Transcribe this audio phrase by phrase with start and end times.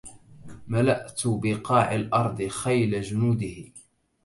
[0.67, 3.71] ملأت بقاع الأرض خيل جنوده